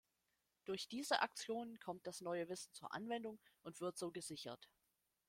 [0.65, 4.67] Durch diese Aktionen kommt das neue Wissen zur Anwendung und wird so gesichert.